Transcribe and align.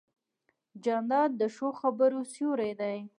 جانداد 0.83 1.29
د 1.41 1.43
ښو 1.55 1.67
خبرو 1.79 2.19
سیوری 2.33 2.71
دی. 2.79 2.97